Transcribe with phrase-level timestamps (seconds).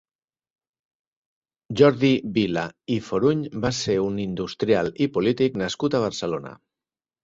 [1.81, 2.65] Jordi Vila
[2.97, 6.61] i Foruny va ser un industrial i polític nascut a Barcelona.